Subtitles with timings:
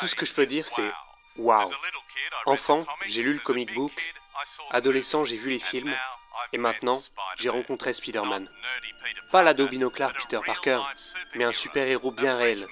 [0.00, 0.90] Tout ce que je peux dire, c'est
[1.36, 1.70] waouh.
[2.46, 3.92] Enfant, j'ai lu le comic book.
[4.70, 5.94] Adolescent, j'ai vu les films.
[6.52, 7.00] Et maintenant,
[7.36, 8.48] j'ai rencontré Spider-Man.
[9.32, 10.80] Pas l'ado binoclard Peter Parker,
[11.34, 12.66] mais un super-héros bien réel.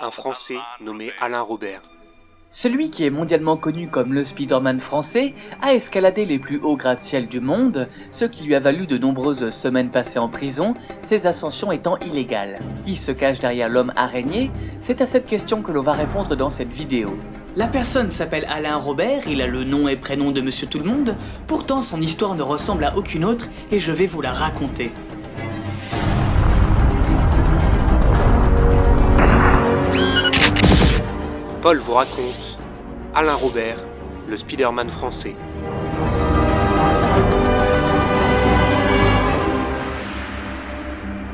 [0.00, 1.82] Un Français nommé Alain Robert.
[2.54, 5.32] Celui qui est mondialement connu comme le Spider-Man français
[5.62, 9.48] a escaladé les plus hauts gratte-ciel du monde, ce qui lui a valu de nombreuses
[9.48, 12.58] semaines passées en prison, ses ascensions étant illégales.
[12.84, 14.50] Qui se cache derrière l'homme araignée?
[14.80, 17.16] C'est à cette question que l'on va répondre dans cette vidéo.
[17.56, 21.80] La personne s'appelle Alain Robert, il a le nom et prénom de Monsieur Tout-le-Monde, pourtant
[21.80, 24.90] son histoire ne ressemble à aucune autre et je vais vous la raconter.
[31.62, 32.58] Paul vous raconte
[33.14, 33.78] Alain Robert,
[34.28, 35.36] le Spider-Man français.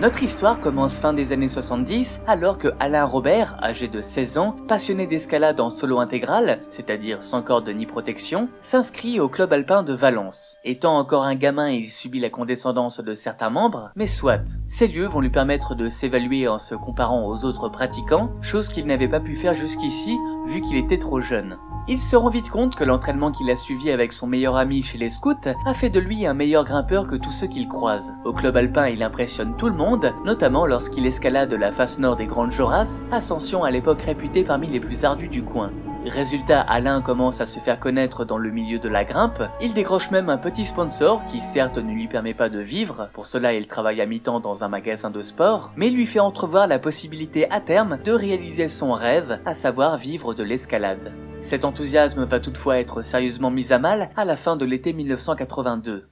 [0.00, 4.54] Notre histoire commence fin des années 70 alors que Alain Robert, âgé de 16 ans,
[4.68, 9.92] passionné d'escalade en solo intégral, c'est-à-dire sans corde ni protection, s'inscrit au club alpin de
[9.92, 10.58] Valence.
[10.62, 14.60] Étant encore un gamin, il subit la condescendance de certains membres, mais soit.
[14.68, 18.86] Ces lieux vont lui permettre de s'évaluer en se comparant aux autres pratiquants, chose qu'il
[18.86, 21.58] n'avait pas pu faire jusqu'ici vu qu'il était trop jeune.
[21.90, 24.98] Il se rend vite compte que l'entraînement qu'il a suivi avec son meilleur ami chez
[24.98, 28.14] les scouts a fait de lui un meilleur grimpeur que tous ceux qu'il croise.
[28.26, 32.26] Au club alpin, il impressionne tout le monde, notamment lorsqu'il escalade la face nord des
[32.26, 35.70] Grandes Jorasses, ascension à l'époque réputée parmi les plus ardus du coin.
[36.04, 40.10] Résultat, Alain commence à se faire connaître dans le milieu de la grimpe, il décroche
[40.10, 43.66] même un petit sponsor qui certes ne lui permet pas de vivre, pour cela il
[43.66, 47.60] travaille à mi-temps dans un magasin de sport, mais lui fait entrevoir la possibilité à
[47.60, 51.12] terme de réaliser son rêve, à savoir vivre de l'escalade.
[51.40, 56.08] Cet enthousiasme va toutefois être sérieusement mis à mal à la fin de l'été 1982.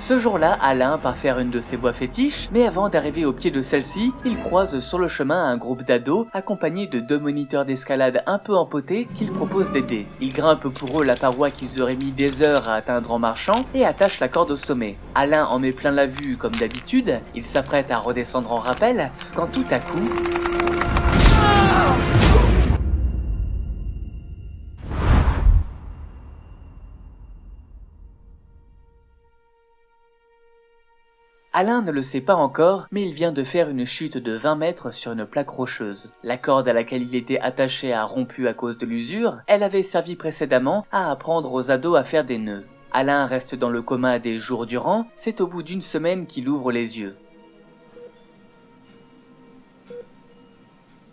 [0.00, 3.50] Ce jour-là, Alain part faire une de ses voies fétiches, mais avant d'arriver au pied
[3.50, 8.22] de celle-ci, il croise sur le chemin un groupe d'ados accompagnés de deux moniteurs d'escalade
[8.26, 10.06] un peu empotés qu'il propose d'aider.
[10.20, 13.60] Il grimpe pour eux la paroi qu'ils auraient mis des heures à atteindre en marchant
[13.74, 14.96] et attache la corde au sommet.
[15.16, 19.48] Alain en met plein la vue comme d'habitude, il s'apprête à redescendre en rappel, quand
[19.48, 20.57] tout à coup...
[31.60, 34.54] Alain ne le sait pas encore, mais il vient de faire une chute de 20
[34.54, 36.12] mètres sur une plaque rocheuse.
[36.22, 39.82] La corde à laquelle il était attaché a rompu à cause de l'usure, elle avait
[39.82, 42.64] servi précédemment à apprendre aux ados à faire des nœuds.
[42.92, 46.70] Alain reste dans le coma des jours durant, c'est au bout d'une semaine qu'il ouvre
[46.70, 47.16] les yeux.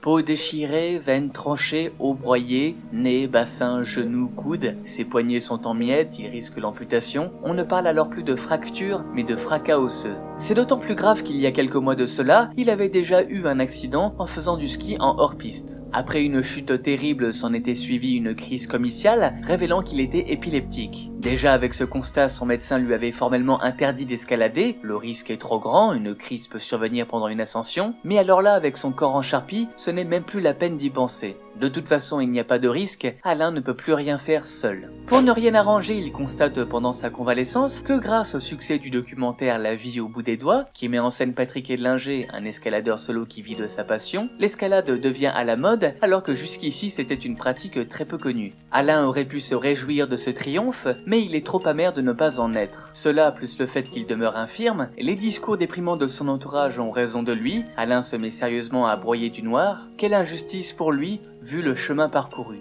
[0.05, 6.19] Peau déchirée, veines tranchées, os broyés, nez, bassin, genoux, coude, ses poignets sont en miettes,
[6.19, 7.31] il risque l'amputation.
[7.41, 10.13] On ne parle alors plus de fracture, mais de fracas osseux.
[10.35, 13.47] C'est d'autant plus grave qu'il y a quelques mois de cela, il avait déjà eu
[13.47, 15.83] un accident en faisant du ski en hors-piste.
[15.91, 21.09] Après une chute terrible, s'en était suivie une crise commerciale, révélant qu'il était épileptique.
[21.17, 25.57] Déjà avec ce constat, son médecin lui avait formellement interdit d'escalader, le risque est trop
[25.57, 29.23] grand, une crise peut survenir pendant une ascension, mais alors là, avec son corps en
[29.23, 31.37] charpie, n'est même plus la peine d'y penser.
[31.59, 34.45] De toute façon, il n'y a pas de risque, Alain ne peut plus rien faire
[34.45, 34.89] seul.
[35.07, 39.57] Pour ne rien arranger, il constate pendant sa convalescence que grâce au succès du documentaire
[39.57, 43.25] La vie au bout des doigts, qui met en scène Patrick Edlinger, un escaladeur solo
[43.25, 47.37] qui vit de sa passion, l'escalade devient à la mode alors que jusqu'ici c'était une
[47.37, 48.53] pratique très peu connue.
[48.71, 52.11] Alain aurait pu se réjouir de ce triomphe, mais il est trop amer de ne
[52.11, 52.89] pas en être.
[52.93, 57.23] Cela, plus le fait qu'il demeure infirme, les discours déprimants de son entourage ont raison
[57.23, 61.61] de lui, Alain se met sérieusement à broyer du noir, quelle injustice pour lui, vu
[61.61, 62.57] le chemin parcouru.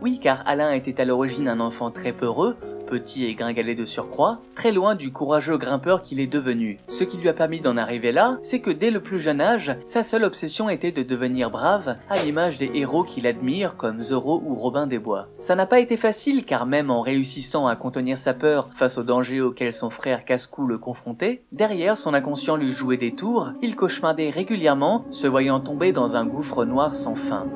[0.00, 2.56] Oui, car Alain était à l'origine un enfant très peureux,
[2.86, 6.78] petit et gringalet de surcroît, très loin du courageux grimpeur qu'il est devenu.
[6.88, 9.76] Ce qui lui a permis d'en arriver là, c'est que dès le plus jeune âge,
[9.84, 14.42] sa seule obsession était de devenir brave, à l'image des héros qu'il admire comme Zorro
[14.46, 15.28] ou Robin des Bois.
[15.36, 19.04] Ça n'a pas été facile car même en réussissant à contenir sa peur face aux
[19.04, 23.76] dangers auxquels son frère casse-cou le confrontait, derrière son inconscient lui jouait des tours, il
[23.76, 27.46] cauchemardait régulièrement, se voyant tomber dans un gouffre noir sans fin.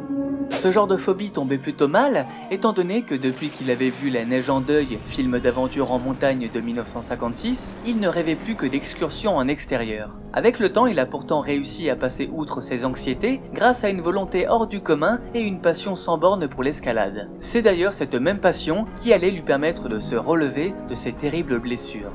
[0.51, 4.25] Ce genre de phobie tombait plutôt mal, étant donné que depuis qu'il avait vu La
[4.25, 9.37] Neige en deuil, film d'aventure en montagne de 1956, il ne rêvait plus que d'excursions
[9.37, 10.17] en extérieur.
[10.33, 14.01] Avec le temps, il a pourtant réussi à passer outre ses anxiétés grâce à une
[14.01, 17.29] volonté hors du commun et une passion sans borne pour l'escalade.
[17.41, 21.59] C'est d'ailleurs cette même passion qui allait lui permettre de se relever de ses terribles
[21.59, 22.13] blessures.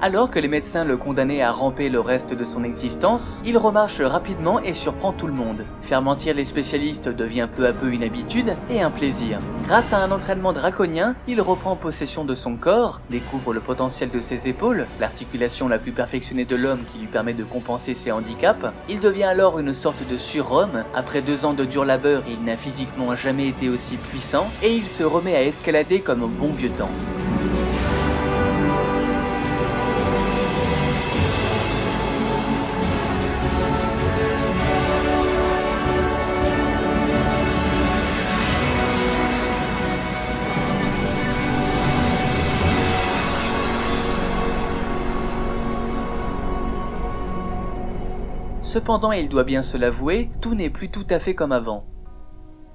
[0.00, 4.00] Alors que les médecins le condamnaient à ramper le reste de son existence, il remarche
[4.00, 5.64] rapidement et surprend tout le monde.
[5.82, 9.38] Faire mentir les spécialistes devient peu à peu une habitude et un plaisir.
[9.66, 14.20] Grâce à un entraînement draconien, il reprend possession de son corps, découvre le potentiel de
[14.20, 18.66] ses épaules, l'articulation la plus perfectionnée de l'homme qui lui permet de compenser ses handicaps.
[18.88, 20.84] Il devient alors une sorte de surhomme.
[20.94, 24.86] Après deux ans de dur labeur, il n'a physiquement jamais été aussi puissant et il
[24.86, 26.90] se remet à escalader comme au bon vieux temps.
[48.74, 51.86] Cependant, il doit bien se l'avouer, tout n'est plus tout à fait comme avant.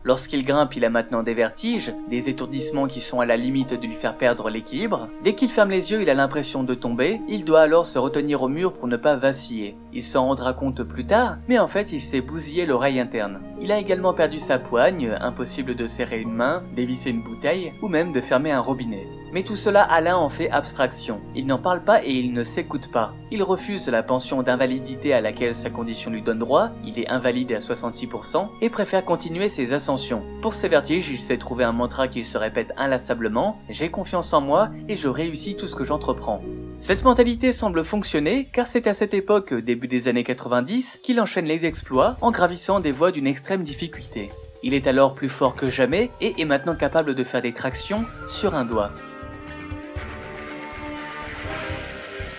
[0.06, 3.86] Lorsqu'il grimpe, il a maintenant des vertiges, des étourdissements qui sont à la limite de
[3.86, 5.10] lui faire perdre l'équilibre.
[5.26, 8.42] Dès qu'il ferme les yeux, il a l'impression de tomber, il doit alors se retenir
[8.42, 9.76] au mur pour ne pas vaciller.
[9.92, 13.42] Il s'en rendra compte plus tard, mais en fait il s'est bousillé l'oreille interne.
[13.60, 17.90] Il a également perdu sa poigne, impossible de serrer une main, dévisser une bouteille, ou
[17.90, 19.06] même de fermer un robinet.
[19.32, 21.22] Mais tout cela, Alain en fait abstraction.
[21.36, 23.14] Il n'en parle pas et il ne s'écoute pas.
[23.32, 27.52] Il refuse la pension d'invalidité à laquelle sa condition lui donne droit, il est invalide
[27.52, 30.24] à 66%, et préfère continuer ses ascensions.
[30.42, 34.42] Pour ses vertiges, il s'est trouvé un mantra qu'il se répète inlassablement, j'ai confiance en
[34.42, 36.42] moi et je réussis tout ce que j'entreprends.
[36.78, 41.46] Cette mentalité semble fonctionner car c'est à cette époque, début des années 90, qu'il enchaîne
[41.46, 44.30] les exploits en gravissant des voies d'une extrême difficulté.
[44.64, 48.06] Il est alors plus fort que jamais et est maintenant capable de faire des tractions
[48.28, 48.92] sur un doigt.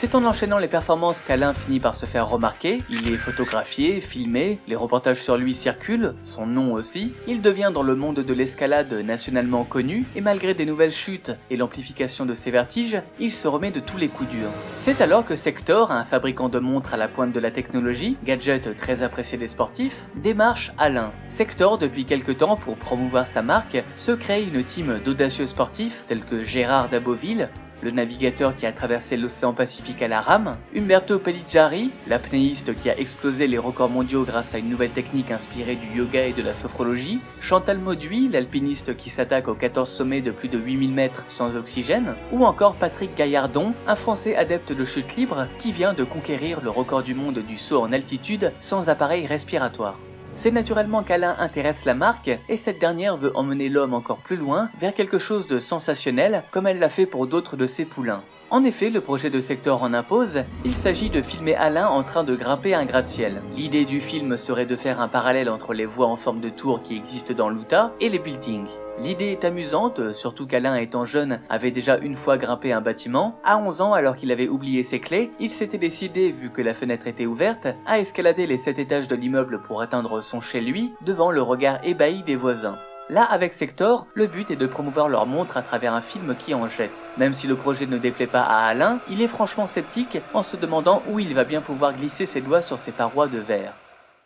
[0.00, 4.58] C'est en enchaînant les performances qu'Alain finit par se faire remarquer, il est photographié, filmé,
[4.67, 8.94] les reportages sur lui circulent, son nom aussi, il devient dans le monde de l'escalade
[8.94, 13.73] nationalement connu, et malgré des nouvelles chutes et l'amplification de ses vertiges, il se remet
[13.73, 14.49] de tous les coups durs.
[14.79, 18.75] C'est alors que Sector, un fabricant de montres à la pointe de la technologie, gadget
[18.79, 21.12] très apprécié des sportifs, démarche Alain.
[21.29, 26.25] Sector, depuis quelques temps, pour promouvoir sa marque, se crée une team d'audacieux sportifs tels
[26.25, 27.50] que Gérard Daboville,
[27.82, 32.99] le navigateur qui a traversé l'océan Pacifique à la rame, Umberto Pellicciari, l'apnéiste qui a
[32.99, 36.55] explosé les records mondiaux grâce à une nouvelle technique inspirée du yoga et de la
[36.55, 41.56] sophrologie, Chantal Mauduit, l'alpiniste qui s'attaque aux 14 sommets de plus de 8000 mètres sans
[41.56, 46.61] oxygène, ou encore Patrick Gaillardon, un Français adepte de chute libre qui vient de conquérir
[46.62, 49.99] le record du monde du saut en altitude sans appareil respiratoire.
[50.32, 54.71] C'est naturellement qu'Alain intéresse la marque et cette dernière veut emmener l'homme encore plus loin
[54.81, 58.23] vers quelque chose de sensationnel comme elle l'a fait pour d'autres de ses poulains.
[58.52, 62.25] En effet, le projet de Sector en impose, il s'agit de filmer Alain en train
[62.25, 63.43] de grimper un gratte-ciel.
[63.55, 66.82] L'idée du film serait de faire un parallèle entre les voies en forme de tour
[66.82, 68.67] qui existent dans l'Utah et les buildings.
[68.99, 73.38] L'idée est amusante, surtout qu'Alain étant jeune avait déjà une fois grimpé un bâtiment.
[73.44, 76.75] À 11 ans, alors qu'il avait oublié ses clés, il s'était décidé, vu que la
[76.75, 80.93] fenêtre était ouverte, à escalader les 7 étages de l'immeuble pour atteindre son chez lui,
[81.06, 82.79] devant le regard ébahi des voisins.
[83.11, 86.55] Là, avec Sector, le but est de promouvoir leur montre à travers un film qui
[86.55, 87.09] en jette.
[87.19, 90.57] Même si le projet ne déplaît pas à Alain, il est franchement sceptique en se
[90.57, 93.75] demandant où il va bien pouvoir glisser ses doigts sur ses parois de verre.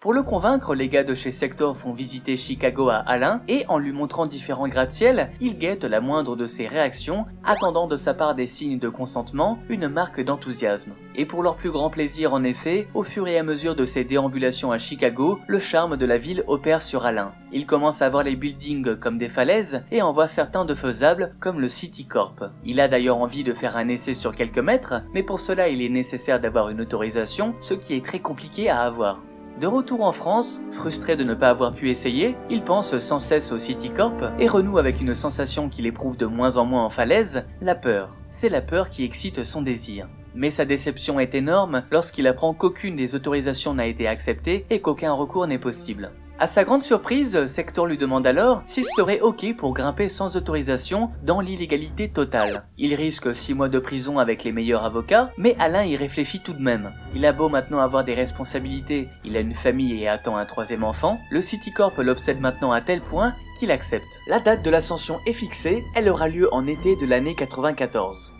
[0.04, 3.78] Pour le convaincre, les gars de chez Sector font visiter Chicago à Alain et en
[3.78, 8.34] lui montrant différents gratte-ciel, il guette la moindre de ses réactions, attendant de sa part
[8.34, 10.92] des signes de consentement, une marque d'enthousiasme.
[11.16, 14.04] Et pour leur plus grand plaisir en effet, au fur et à mesure de ses
[14.04, 17.32] déambulations à Chicago, le charme de la ville opère sur Alain.
[17.50, 21.34] Il commence à voir les buildings comme des falaises et en voit certains de faisables
[21.40, 22.44] comme le City Corp.
[22.62, 25.80] Il a d'ailleurs envie de faire un essai sur quelques mètres, mais pour cela il
[25.80, 29.22] est nécessaire d'avoir une autorisation, ce qui est très compliqué à avoir.
[29.60, 33.52] De retour en France, frustré de ne pas avoir pu essayer, il pense sans cesse
[33.52, 37.44] au Citicorp et renoue avec une sensation qu'il éprouve de moins en moins en falaise,
[37.60, 38.16] la peur.
[38.30, 40.08] C'est la peur qui excite son désir.
[40.34, 45.12] Mais sa déception est énorme lorsqu'il apprend qu'aucune des autorisations n'a été acceptée et qu'aucun
[45.12, 46.10] recours n'est possible.
[46.36, 51.10] À sa grande surprise, Sector lui demande alors s'il serait ok pour grimper sans autorisation
[51.22, 52.66] dans l'illégalité totale.
[52.76, 56.52] Il risque 6 mois de prison avec les meilleurs avocats, mais Alain y réfléchit tout
[56.52, 56.92] de même.
[57.14, 60.82] Il a beau maintenant avoir des responsabilités, il a une famille et attend un troisième
[60.82, 64.20] enfant, le Citicorp l'obsède maintenant à tel point qu'il accepte.
[64.26, 68.34] La date de l'ascension est fixée, elle aura lieu en été de l'année 94.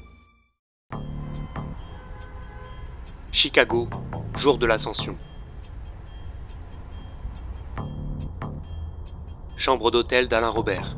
[3.31, 3.89] Chicago,
[4.35, 5.17] jour de l'ascension.
[9.65, 10.95] Chambre d'hôtel d'Alain Robert.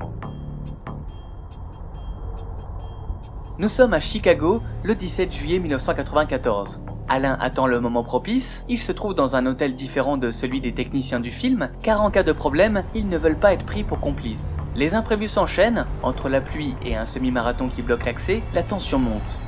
[3.61, 6.83] Nous sommes à Chicago le 17 juillet 1994.
[7.09, 10.75] Alain attend le moment propice, il se trouve dans un hôtel différent de celui des
[10.75, 14.01] techniciens du film, car en cas de problème, ils ne veulent pas être pris pour
[14.01, 14.57] complices.
[14.75, 19.39] Les imprévus s'enchaînent, entre la pluie et un semi-marathon qui bloque l'accès, la tension monte.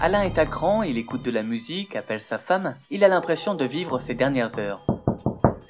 [0.00, 3.54] Alain est à cran, il écoute de la musique, appelle sa femme, il a l'impression
[3.54, 4.86] de vivre ses dernières heures.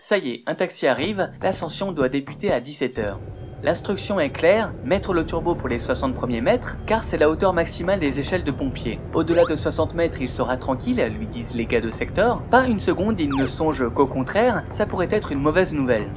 [0.04, 3.18] Ça y est, un taxi arrive, l'ascension doit débuter à 17h.
[3.62, 7.52] L'instruction est claire, mettre le turbo pour les 60 premiers mètres, car c'est la hauteur
[7.52, 8.98] maximale des échelles de pompiers.
[9.14, 12.42] Au-delà de 60 mètres, il sera tranquille, lui disent les gars de secteur.
[12.50, 16.10] Pas une seconde, il ne songe qu'au contraire, ça pourrait être une mauvaise nouvelle.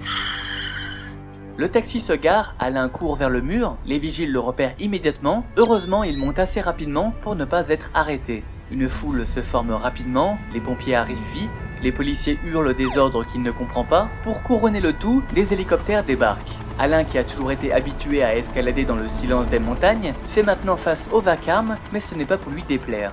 [1.55, 6.03] Le taxi se gare, Alain court vers le mur, les vigiles le repèrent immédiatement, heureusement
[6.03, 8.43] il monte assez rapidement pour ne pas être arrêté.
[8.71, 13.43] Une foule se forme rapidement, les pompiers arrivent vite, les policiers hurlent des ordres qu'il
[13.43, 14.09] ne comprend pas.
[14.23, 16.51] Pour couronner le tout, des hélicoptères débarquent.
[16.79, 20.77] Alain, qui a toujours été habitué à escalader dans le silence des montagnes, fait maintenant
[20.77, 23.11] face au vacarme, mais ce n'est pas pour lui déplaire.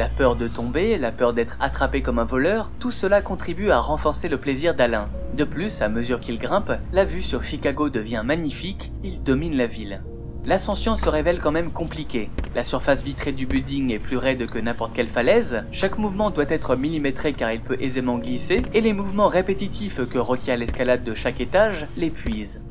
[0.00, 3.80] La peur de tomber, la peur d'être attrapé comme un voleur, tout cela contribue à
[3.80, 5.10] renforcer le plaisir d'Alain.
[5.36, 9.66] De plus, à mesure qu'il grimpe, la vue sur Chicago devient magnifique, il domine la
[9.66, 10.02] ville.
[10.46, 12.30] L'ascension se révèle quand même compliquée.
[12.54, 16.48] La surface vitrée du building est plus raide que n'importe quelle falaise, chaque mouvement doit
[16.50, 21.12] être millimétré car il peut aisément glisser, et les mouvements répétitifs que requiert l'escalade de
[21.12, 22.62] chaque étage l'épuisent.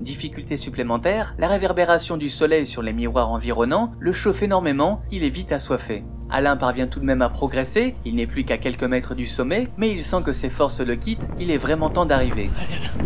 [0.00, 5.28] Difficulté supplémentaire, la réverbération du soleil sur les miroirs environnants le chauffe énormément, il est
[5.28, 6.02] vite assoiffé.
[6.30, 9.68] Alain parvient tout de même à progresser, il n'est plus qu'à quelques mètres du sommet,
[9.76, 12.50] mais il sent que ses forces le quittent, il est vraiment temps d'arriver.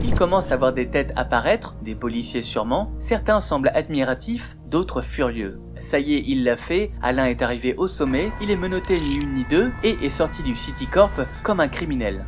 [0.02, 5.61] Il commence à voir des têtes apparaître, des policiers sûrement, certains semblent admiratifs, d'autres furieux.
[5.79, 9.17] Ça y est, il l'a fait, Alain est arrivé au sommet, il est menotté ni
[9.23, 11.12] une ni deux, et est sorti du City Corp
[11.43, 12.25] comme un criminel.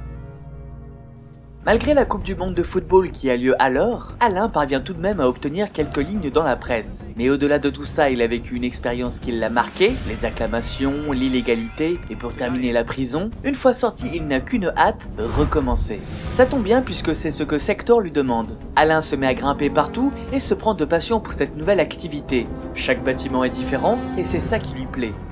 [1.66, 5.00] Malgré la Coupe du Monde de football qui a lieu alors, Alain parvient tout de
[5.00, 7.10] même à obtenir quelques lignes dans la presse.
[7.16, 11.10] Mais au-delà de tout ça, il a vécu une expérience qui l'a marqué, les acclamations,
[11.12, 16.00] l'illégalité, et pour terminer la prison, une fois sorti, il n'a qu'une hâte, recommencer.
[16.32, 18.58] Ça tombe bien puisque c'est ce que Sector lui demande.
[18.76, 22.46] Alain se met à grimper partout et se prend de passion pour cette nouvelle activité.
[22.74, 24.83] Chaque bâtiment est différent et c'est ça qui lui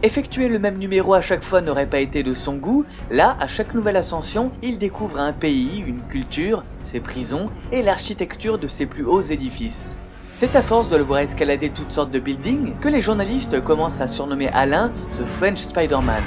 [0.02, 3.46] Effectuer le même numéro à chaque fois n'aurait pas été de son goût, là, à
[3.46, 8.86] chaque nouvelle ascension, il découvre un pays, une culture, ses prisons et l'architecture de ses
[8.86, 9.96] plus hauts édifices.
[10.34, 14.00] C'est à force de le voir escalader toutes sortes de buildings que les journalistes commencent
[14.00, 16.22] à surnommer Alain The French Spider-Man.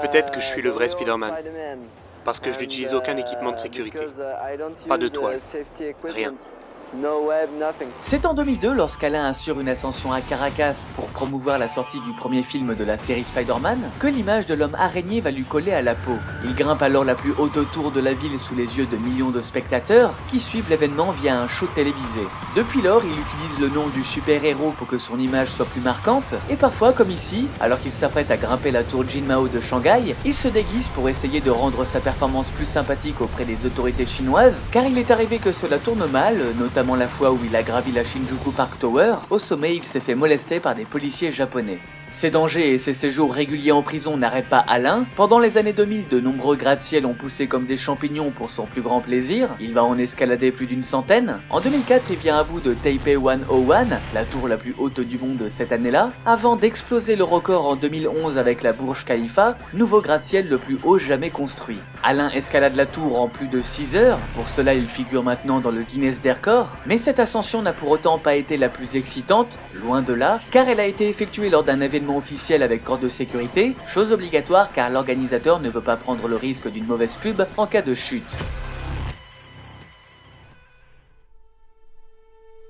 [0.00, 1.32] Peut-être que je suis le vrai Spider-Man,
[2.24, 3.98] parce que je n'utilise aucun équipement de sécurité.
[4.88, 5.38] Pas de toile,
[6.04, 6.34] rien.
[7.98, 12.42] C'est en 2002 lorsqu'Alain assure une ascension à Caracas pour promouvoir la sortie du premier
[12.42, 15.94] film de la série Spider-Man que l'image de l'homme araignée va lui coller à la
[15.94, 16.16] peau.
[16.44, 19.30] Il grimpe alors la plus haute tour de la ville sous les yeux de millions
[19.30, 22.20] de spectateurs qui suivent l'événement via un show télévisé.
[22.54, 26.34] Depuis lors, il utilise le nom du super-héros pour que son image soit plus marquante
[26.50, 30.34] et parfois, comme ici, alors qu'il s'apprête à grimper la tour Jinmao de Shanghai, il
[30.34, 34.84] se déguise pour essayer de rendre sa performance plus sympathique auprès des autorités chinoises car
[34.84, 38.02] il est arrivé que cela tourne mal, notamment la fois où il a gravi la
[38.02, 41.78] Shinjuku Park Tower, au sommet il s'est fait molester par des policiers japonais.
[42.12, 45.06] Ses dangers et ses séjours réguliers en prison n'arrêtent pas Alain.
[45.16, 48.82] Pendant les années 2000, de nombreux gratte-ciel ont poussé comme des champignons pour son plus
[48.82, 49.48] grand plaisir.
[49.60, 51.38] Il va en escalader plus d'une centaine.
[51.48, 55.16] En 2004, il vient à bout de Taipei 101, la tour la plus haute du
[55.16, 60.50] monde cette année-là, avant d'exploser le record en 2011 avec la Burj Khalifa, nouveau gratte-ciel
[60.50, 61.78] le plus haut jamais construit.
[62.02, 65.70] Alain escalade la tour en plus de 6 heures, pour cela il figure maintenant dans
[65.70, 69.58] le Guinness des records, mais cette ascension n'a pour autant pas été la plus excitante,
[69.74, 73.08] loin de là, car elle a été effectuée lors d'un événement officiel avec corps de
[73.08, 77.66] sécurité, chose obligatoire car l'organisateur ne veut pas prendre le risque d'une mauvaise pub en
[77.66, 78.36] cas de chute.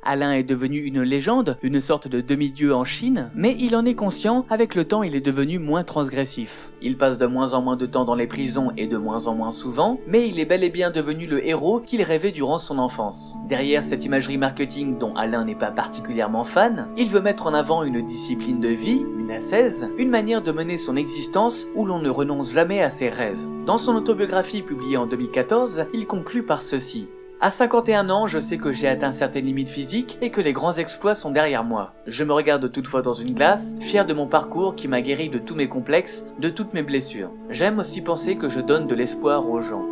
[0.05, 3.95] Alain est devenu une légende, une sorte de demi-dieu en Chine, mais il en est
[3.95, 6.73] conscient, avec le temps il est devenu moins transgressif.
[6.83, 9.37] Il passe de moins en moins de temps dans les prisons et de moins en
[9.37, 12.79] moins souvent, mais il est bel et bien devenu le héros qu'il rêvait durant son
[12.79, 13.37] enfance.
[13.49, 17.85] Derrière cette imagerie marketing dont Alain n'est pas particulièrement fan, il veut mettre en avant
[17.85, 22.11] une discipline de vie, une ascèse, une manière de mener son existence où l'on ne
[22.11, 23.39] renonce jamais à ses rêves.
[23.67, 27.07] Dans son autobiographie publiée en 2014, il conclut par ceci.
[27.45, 30.75] À 51 ans, je sais que j'ai atteint certaines limites physiques et que les grands
[30.75, 31.93] exploits sont derrière moi.
[32.07, 35.41] Je me regarde toutefois dans une glace, fier de mon parcours qui m'a guéri de
[35.41, 37.33] tous mes complexes, de toutes mes blessures.
[37.51, 39.85] J'aime aussi penser que je donne de l'espoir aux gens.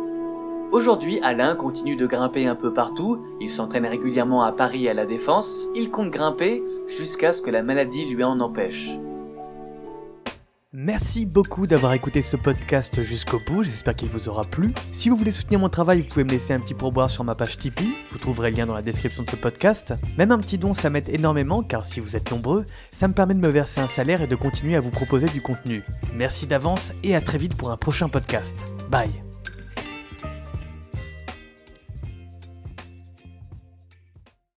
[0.71, 5.05] Aujourd'hui, Alain continue de grimper un peu partout, il s'entraîne régulièrement à Paris à la
[5.05, 8.91] Défense, il compte grimper jusqu'à ce que la maladie lui en empêche.
[10.73, 14.73] Merci beaucoup d'avoir écouté ce podcast jusqu'au bout, j'espère qu'il vous aura plu.
[14.93, 17.35] Si vous voulez soutenir mon travail, vous pouvez me laisser un petit pourboire sur ma
[17.35, 19.93] page Tipeee, vous trouverez le lien dans la description de ce podcast.
[20.17, 23.33] Même un petit don, ça m'aide énormément, car si vous êtes nombreux, ça me permet
[23.33, 25.83] de me verser un salaire et de continuer à vous proposer du contenu.
[26.15, 28.65] Merci d'avance et à très vite pour un prochain podcast.
[28.89, 29.30] Bye